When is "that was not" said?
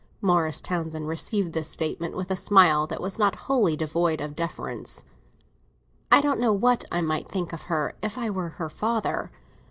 2.87-3.35